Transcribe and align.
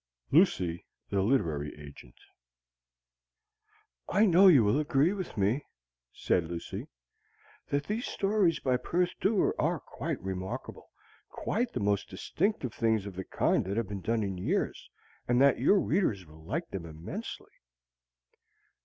LUCY 0.31 0.83
THE 1.11 1.21
LITERARY 1.21 1.75
AGENT 1.75 2.17
"I 4.09 4.25
know 4.25 4.47
you 4.47 4.63
will 4.63 4.79
agree 4.79 5.13
with 5.13 5.37
me," 5.37 5.63
said 6.11 6.45
Lucy, 6.47 6.87
"that 7.67 7.83
these 7.85 8.07
stories 8.07 8.59
by 8.59 8.77
Perth 8.77 9.11
Dewar 9.19 9.53
are 9.61 9.79
quite 9.79 10.19
remarkable, 10.19 10.89
quite 11.29 11.71
the 11.73 11.79
most 11.79 12.09
distinctive 12.09 12.73
things 12.73 13.05
of 13.05 13.13
the 13.15 13.23
kind 13.25 13.63
that 13.65 13.77
have 13.77 13.87
been 13.89 14.01
done 14.01 14.23
in 14.23 14.39
years, 14.39 14.89
and 15.27 15.39
that 15.39 15.59
your 15.59 15.79
readers 15.79 16.25
will 16.25 16.43
like 16.43 16.69
them 16.71 16.87
immensely." 16.87 17.51